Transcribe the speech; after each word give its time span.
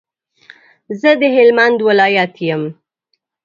زه 0.99 1.09
د 1.19 1.21
هلمند 1.35 1.77
ولایت 1.87 2.33
یم. 2.47 2.63